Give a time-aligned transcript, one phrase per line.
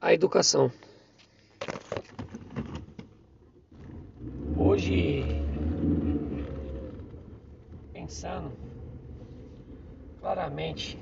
[0.00, 0.70] a educação.
[4.56, 5.24] Hoje,
[7.92, 8.52] pensando
[10.20, 10.98] claramente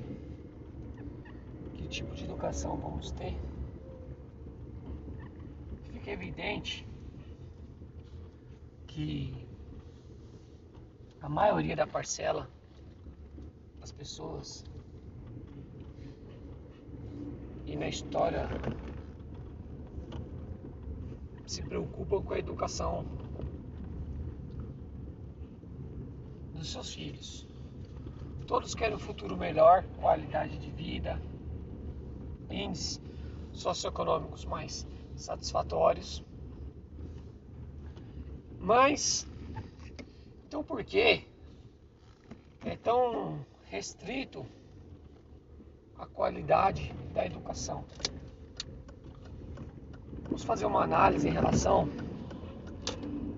[1.73, 3.37] que tipo de educação vamos ter,
[5.91, 6.87] fica evidente
[8.87, 9.47] que
[11.21, 12.49] a maioria da parcela
[13.79, 14.63] das pessoas
[17.67, 18.47] e na história
[21.45, 23.05] se preocupam com a educação
[26.53, 27.45] dos seus filhos.
[28.47, 31.21] Todos querem um futuro melhor, qualidade de vida,
[32.49, 33.01] índices
[33.51, 36.23] socioeconômicos mais satisfatórios.
[38.61, 39.27] Mas,
[40.47, 41.27] então por que
[42.65, 44.45] é tão restrito
[45.97, 47.83] a qualidade da educação.
[50.23, 51.89] Vamos fazer uma análise em relação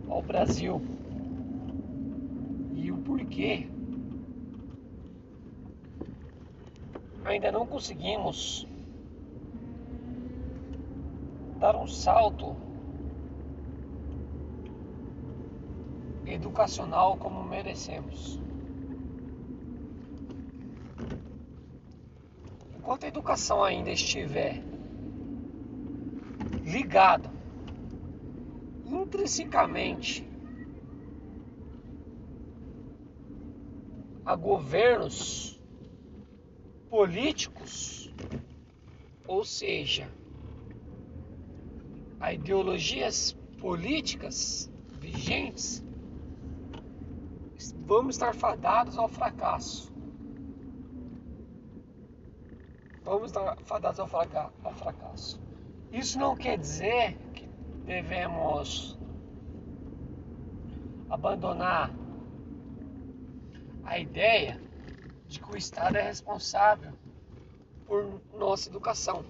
[0.09, 0.81] ao Brasil
[2.73, 3.67] e o porquê
[7.23, 8.67] ainda não conseguimos
[11.59, 12.55] dar um salto
[16.25, 18.39] educacional como merecemos.
[22.89, 24.63] Enquanto a educação ainda estiver
[26.63, 27.31] ligada
[28.83, 30.27] intrinsecamente
[34.25, 35.61] a governos
[36.89, 38.11] políticos,
[39.27, 40.11] ou seja,
[42.19, 44.67] a ideologias políticas
[44.99, 45.85] vigentes,
[47.85, 49.98] vamos estar fadados ao fracasso.
[53.09, 55.41] Vamos estar fadados ao fracasso.
[55.91, 57.47] Isso não quer dizer que
[57.85, 58.97] devemos
[61.09, 61.91] abandonar
[63.83, 64.61] a ideia
[65.27, 66.93] de que o Estado é responsável
[67.87, 69.25] por nossa educação.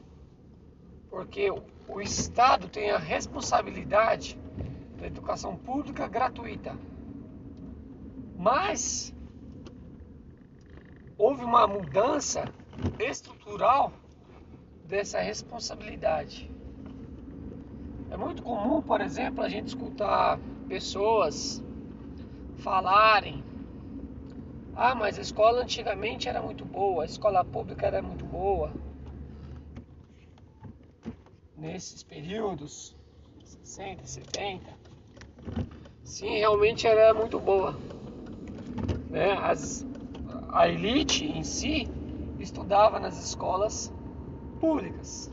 [1.10, 1.50] Porque
[1.88, 4.38] o Estado tem a responsabilidade
[4.98, 6.76] da educação pública gratuita.
[8.38, 9.16] Mas
[11.18, 12.44] houve uma mudança
[13.00, 13.94] estrutural
[14.86, 16.50] dessa responsabilidade.
[18.10, 21.64] É muito comum, por exemplo, a gente escutar pessoas
[22.58, 23.44] falarem:
[24.76, 28.72] ah, mas a escola antigamente era muito boa, a escola pública era muito boa.
[31.56, 32.96] Nesses períodos,
[33.44, 34.74] 60, 70,
[36.04, 37.76] sim, realmente era muito boa.
[39.10, 39.34] Né?
[39.34, 39.86] As,
[40.52, 41.90] a elite em si
[42.40, 43.94] estudava nas escolas
[44.60, 45.32] públicas.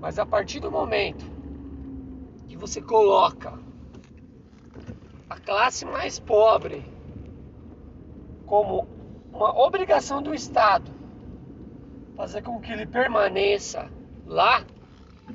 [0.00, 1.24] Mas a partir do momento
[2.46, 3.58] que você coloca
[5.28, 6.84] a classe mais pobre
[8.46, 8.86] como
[9.32, 10.90] uma obrigação do Estado
[12.16, 13.90] fazer com que ele permaneça
[14.26, 14.64] lá,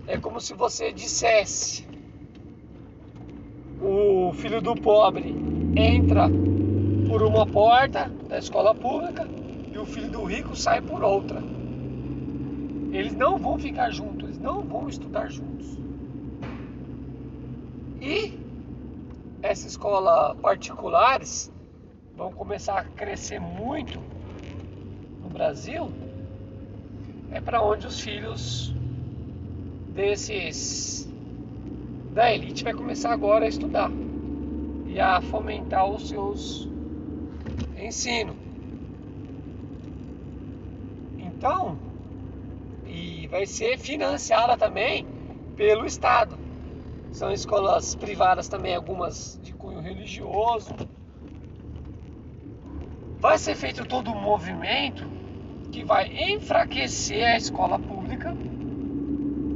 [0.07, 1.87] é como se você dissesse:
[3.81, 5.35] o filho do pobre
[5.75, 6.29] entra
[7.09, 9.38] por uma porta da escola pública
[9.79, 11.41] o filho do rico sai por outra.
[12.91, 15.77] Eles não vão ficar juntos, eles não vão estudar juntos.
[18.01, 18.39] E
[19.41, 21.51] essas escolas particulares
[22.15, 23.99] vão começar a crescer muito
[25.21, 25.91] no Brasil.
[27.31, 28.73] É para onde os filhos
[29.93, 31.07] desses
[32.13, 33.91] da elite vai começar agora a estudar
[34.87, 36.67] e a fomentar os seus
[37.77, 38.48] ensino.
[41.39, 41.77] Então,
[42.85, 45.07] e vai ser financiada também
[45.55, 46.37] pelo Estado.
[47.13, 50.75] São escolas privadas também, algumas de cunho religioso.
[53.21, 55.09] Vai ser feito todo um movimento
[55.71, 58.35] que vai enfraquecer a escola pública,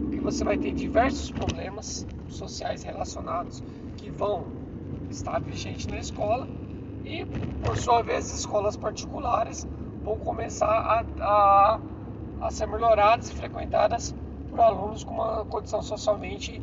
[0.10, 3.62] que você vai ter diversos problemas sociais relacionados
[3.98, 4.48] que vão
[5.10, 6.48] estar vigentes na escola
[7.04, 7.26] e,
[7.62, 9.68] por sua vez, escolas particulares
[10.04, 11.80] vão começar a, a,
[12.42, 14.14] a ser melhoradas e frequentadas
[14.50, 16.62] por alunos com uma condição socialmente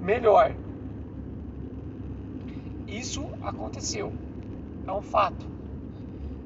[0.00, 0.54] melhor.
[2.86, 4.12] Isso aconteceu,
[4.86, 5.46] é um fato.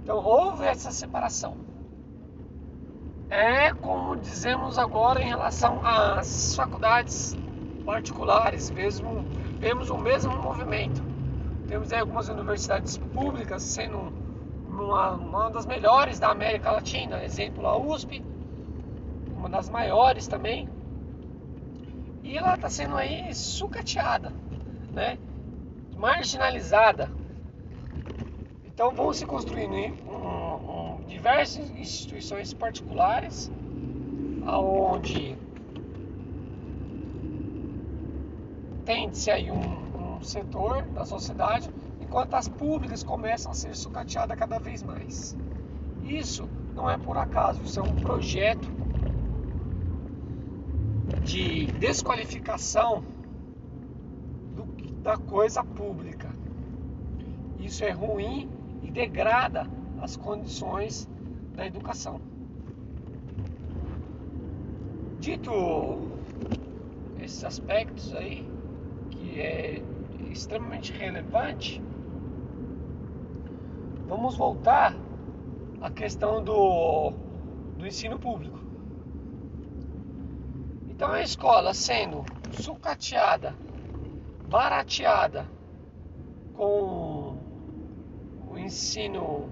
[0.02, 1.56] Então houve essa separação.
[3.30, 7.34] É como dizemos agora em relação às faculdades
[7.84, 9.24] particulares, mesmo,
[9.58, 11.02] vemos o mesmo movimento.
[11.66, 14.12] Temos aí algumas universidades públicas sendo
[14.82, 17.22] uma, uma das melhores da América Latina.
[17.24, 18.24] Exemplo, a USP,
[19.36, 20.68] uma das maiores também,
[22.22, 24.32] e ela está sendo aí sucateada,
[24.92, 25.18] né?
[25.96, 27.10] marginalizada.
[28.64, 33.52] Então vão se construindo um, um, diversas instituições particulares,
[34.46, 35.38] aonde
[38.84, 41.70] tem-se aí um, um setor da sociedade,
[42.14, 45.36] enquanto as públicas começam a ser sucateadas cada vez mais.
[46.04, 48.68] Isso não é por acaso, isso é um projeto
[51.24, 53.02] de desqualificação
[54.54, 54.62] do,
[55.02, 56.30] da coisa pública.
[57.58, 58.48] Isso é ruim
[58.84, 59.66] e degrada
[60.00, 61.08] as condições
[61.56, 62.20] da educação.
[65.18, 65.50] Dito
[67.20, 68.48] esses aspectos aí,
[69.10, 69.82] que é
[70.30, 71.82] extremamente relevante,
[74.06, 74.94] vamos voltar
[75.80, 77.12] à questão do,
[77.76, 78.58] do ensino público.
[80.88, 83.54] Então a escola sendo sucateada,
[84.48, 85.46] barateada
[86.54, 87.36] com
[88.48, 89.48] o ensino,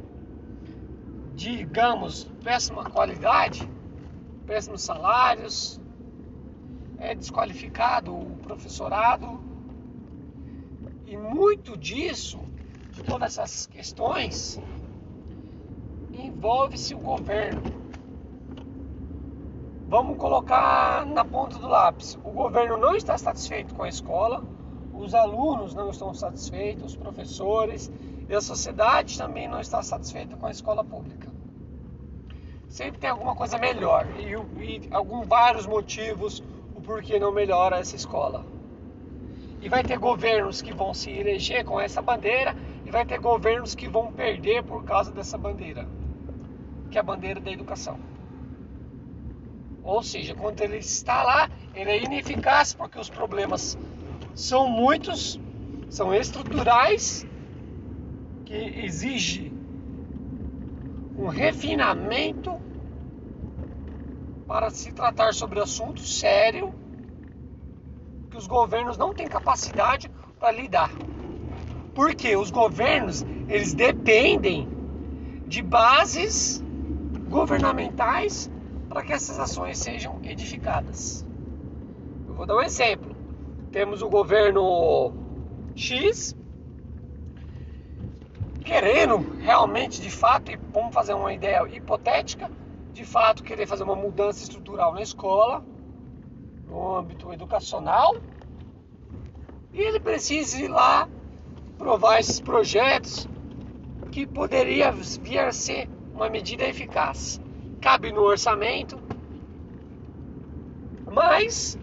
[1.34, 3.68] digamos, péssima qualidade,
[4.46, 5.80] péssimos salários,
[6.98, 9.40] é desqualificado o professorado
[11.06, 12.38] e muito disso,
[12.92, 14.60] de todas essas questões,
[16.12, 17.82] envolve-se o governo
[19.92, 22.18] Vamos colocar na ponta do lápis.
[22.24, 24.42] O governo não está satisfeito com a escola,
[24.94, 27.92] os alunos não estão satisfeitos, os professores
[28.26, 31.28] e a sociedade também não está satisfeita com a escola pública.
[32.70, 34.32] Sempre tem alguma coisa melhor e,
[34.64, 36.42] e algum vários motivos
[36.74, 38.46] o porquê não melhora essa escola.
[39.60, 43.74] E vai ter governos que vão se eleger com essa bandeira e vai ter governos
[43.74, 45.88] que vão perder por causa dessa bandeira,
[46.90, 47.98] que é a bandeira da educação.
[49.82, 53.76] Ou seja, quando ele está lá, ele é ineficaz porque os problemas
[54.34, 55.40] são muitos,
[55.90, 57.26] são estruturais,
[58.44, 59.52] que exige
[61.16, 62.60] um refinamento
[64.46, 66.74] para se tratar sobre assunto sério
[68.30, 70.90] que os governos não têm capacidade para lidar.
[71.94, 74.68] Porque os governos, eles dependem
[75.46, 76.62] de bases
[77.28, 78.50] governamentais
[78.88, 81.26] para que essas ações sejam edificadas.
[82.26, 83.14] Eu vou dar um exemplo.
[83.70, 85.12] Temos o governo
[85.74, 86.36] X
[88.62, 92.50] querendo realmente, de fato, e vamos fazer uma ideia hipotética,
[92.92, 95.64] de fato querer fazer uma mudança estrutural na escola,
[96.66, 98.16] no âmbito educacional,
[99.72, 101.08] e ele precisa ir lá
[101.82, 103.28] provar esses projetos
[104.12, 107.40] que poderia vir a ser uma medida eficaz
[107.80, 108.96] cabe no orçamento.
[111.10, 111.76] Mas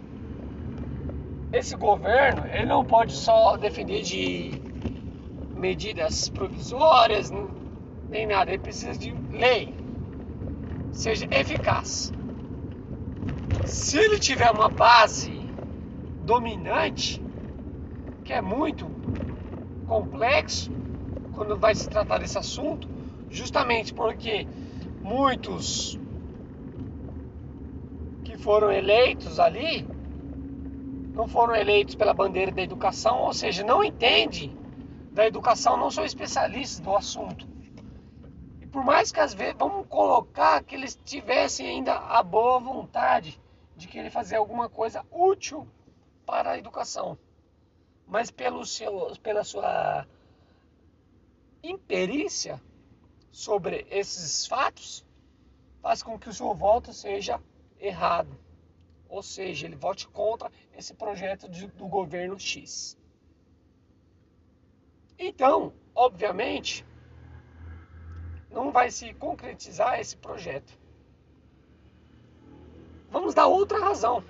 [1.52, 4.52] esse governo, ele não pode só defender de
[5.58, 7.30] medidas provisórias,
[8.10, 9.74] nem nada, ele precisa de lei,
[10.94, 12.14] seja eficaz.
[13.66, 15.34] Se ele tiver uma base
[16.24, 17.22] dominante,
[18.24, 18.99] que é muito
[19.90, 20.72] complexo
[21.34, 22.88] quando vai se tratar desse assunto,
[23.28, 24.48] justamente porque
[25.02, 26.00] muitos
[28.24, 29.86] que foram eleitos ali
[31.16, 34.56] não foram eleitos pela bandeira da educação, ou seja, não entende
[35.12, 37.48] da educação, não são especialistas do assunto.
[38.62, 43.42] E por mais que às vezes vamos colocar que eles tivessem ainda a boa vontade
[43.76, 45.68] de querer fazer alguma coisa útil
[46.26, 47.18] para a educação,
[48.10, 50.06] mas pelo seu, pela sua
[51.62, 52.60] imperícia,
[53.32, 55.06] sobre esses fatos
[55.80, 57.40] faz com que o seu voto seja
[57.80, 58.36] errado.
[59.08, 62.98] Ou seja, ele vote contra esse projeto de, do governo X.
[65.18, 66.86] Então, obviamente,
[68.50, 70.78] não vai se concretizar esse projeto.
[73.12, 74.24] Vamos dar outra razão.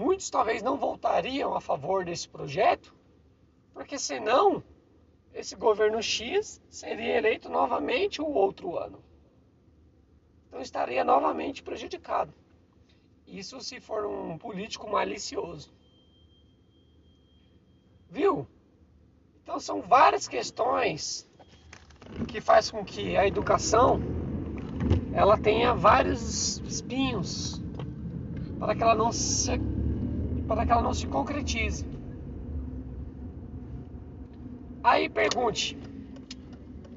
[0.00, 2.94] Muitos talvez não votariam a favor desse projeto,
[3.74, 4.64] porque senão
[5.34, 9.04] esse governo X seria eleito novamente o outro ano.
[10.48, 12.32] Então estaria novamente prejudicado.
[13.26, 15.70] Isso se for um político malicioso.
[18.08, 18.48] Viu?
[19.42, 21.28] Então são várias questões
[22.26, 24.00] que faz com que a educação
[25.12, 27.60] ela tenha vários espinhos
[28.58, 29.60] para que ela não se
[30.50, 31.86] para que ela não se concretize.
[34.82, 35.78] Aí pergunte: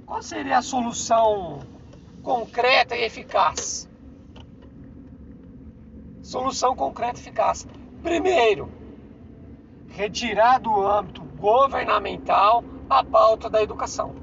[0.08, 1.60] qual seria a solução
[2.24, 3.88] concreta e eficaz?
[6.24, 7.68] solução concreta e eficaz.
[8.02, 8.72] Primeiro,
[9.90, 14.16] retirar do âmbito governamental a pauta da educação.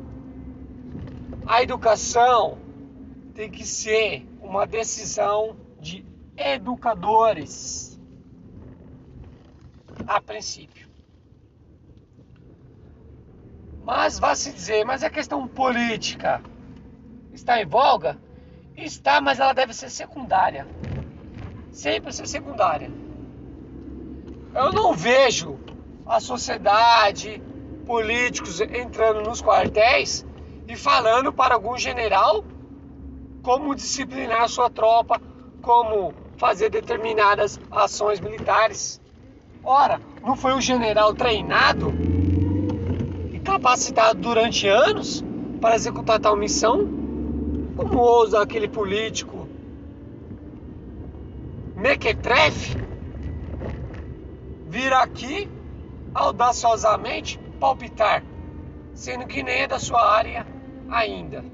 [1.46, 2.58] A educação
[3.32, 6.04] tem que ser uma decisão de
[6.36, 7.89] educadores,
[10.10, 10.88] a princípio.
[13.84, 16.42] Mas vai se dizer, mas a questão política
[17.32, 18.18] está em voga?
[18.76, 20.66] Está, mas ela deve ser secundária.
[21.70, 22.90] Sempre ser secundária.
[24.52, 25.56] Eu não vejo
[26.04, 27.40] a sociedade,
[27.86, 30.26] políticos entrando nos quartéis
[30.66, 32.42] e falando para algum general
[33.44, 35.20] como disciplinar sua tropa,
[35.62, 39.00] como fazer determinadas ações militares.
[39.62, 41.92] Ora, não foi o general treinado
[43.32, 45.22] e capacitado durante anos
[45.60, 46.78] para executar tal missão?
[47.76, 49.46] Como ousa aquele político
[51.76, 52.76] mequetrefe
[54.68, 55.48] vir aqui
[56.14, 58.22] audaciosamente palpitar,
[58.94, 60.46] sendo que nem é da sua área
[60.90, 61.44] ainda.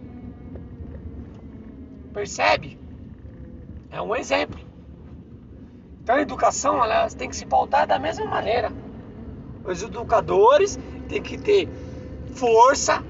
[2.13, 2.79] Percebe?
[3.91, 4.76] É um exemplo.
[6.07, 8.71] Então a educação ela tem que se pautar da mesma maneira.
[9.65, 11.69] Os educadores têm que ter
[12.33, 13.03] força,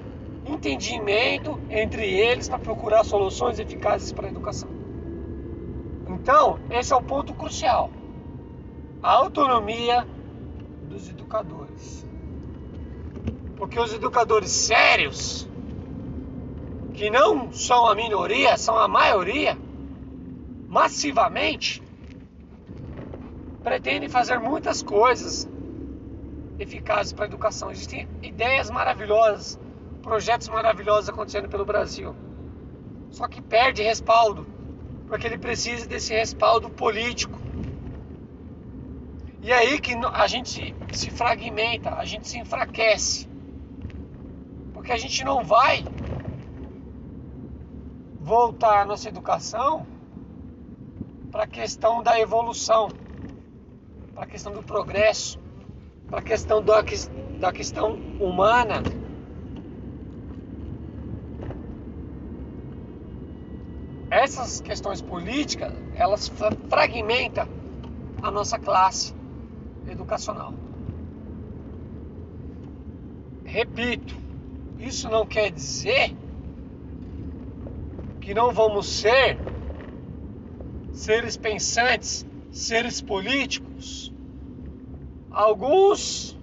[0.46, 4.70] entendimento entre eles para procurar soluções eficazes para a educação.
[6.08, 7.90] Então, esse é o ponto crucial
[9.02, 10.06] a autonomia
[10.88, 12.06] dos educadores.
[13.58, 15.46] Porque os educadores sérios,
[16.94, 19.58] que não são a minoria, são a maioria,
[20.66, 21.85] massivamente,
[23.66, 25.48] pretendem fazer muitas coisas
[26.56, 27.68] eficazes para a educação.
[27.68, 29.58] Existem ideias maravilhosas,
[30.00, 32.14] projetos maravilhosos acontecendo pelo Brasil.
[33.10, 34.46] Só que perde respaldo,
[35.08, 37.40] porque ele precisa desse respaldo político
[39.42, 43.28] e aí que a gente se fragmenta, a gente se enfraquece.
[44.74, 45.84] Porque a gente não vai
[48.20, 49.84] voltar a nossa educação
[51.32, 53.05] para a questão da evolução,
[54.16, 55.38] para a questão do progresso,
[56.08, 56.82] para a questão da,
[57.38, 58.82] da questão humana.
[64.10, 66.32] Essas questões políticas, elas
[66.70, 67.46] fragmentam
[68.22, 69.14] a nossa classe
[69.86, 70.54] educacional.
[73.44, 74.16] Repito,
[74.78, 76.16] isso não quer dizer
[78.22, 79.38] que não vamos ser
[80.90, 82.25] seres pensantes,
[82.56, 84.12] seres políticos.
[85.30, 86.36] Alguns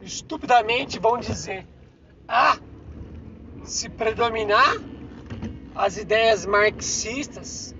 [0.00, 1.66] estupidamente vão dizer:
[2.26, 2.58] ah,
[3.64, 4.76] se predominar
[5.74, 7.74] as ideias marxistas,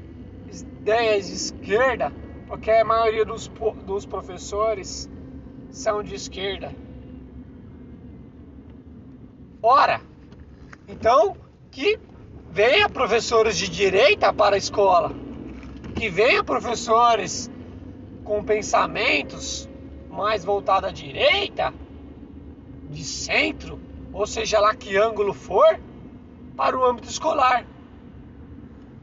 [0.47, 2.13] ideias de esquerda,
[2.47, 3.51] porque a maioria dos,
[3.87, 5.09] dos professores
[5.71, 6.75] são de esquerda.
[9.63, 10.01] Ora,
[10.87, 11.37] então
[11.71, 11.99] que
[12.51, 15.22] venha professores de direita para a escola,
[16.03, 17.49] que venha professores
[18.25, 19.69] com pensamentos
[20.11, 21.73] mais voltados à direita,
[22.91, 23.79] de centro,
[24.13, 25.79] ou seja lá que ângulo for,
[26.57, 27.65] para o âmbito escolar.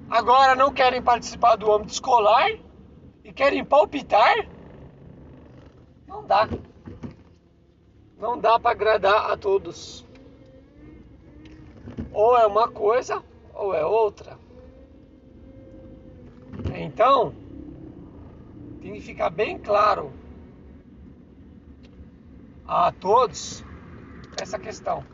[0.10, 2.52] Agora não querem participar do âmbito escolar
[3.24, 4.46] e querem palpitar,
[6.06, 6.50] não dá.
[8.18, 10.06] Não dá para agradar a todos.
[12.12, 14.39] Ou é uma coisa ou é outra.
[16.90, 17.32] Então,
[18.82, 20.12] tem que ficar bem claro
[22.66, 23.64] a todos
[24.42, 25.06] essa questão.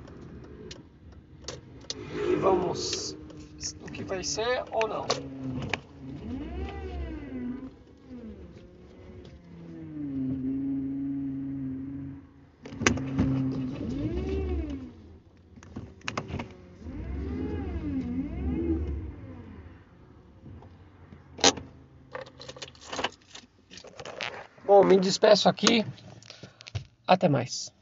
[2.32, 3.18] E vamos
[3.82, 5.06] o que vai ser ou não.
[24.86, 25.86] Me despeço aqui.
[27.08, 27.75] Até mais.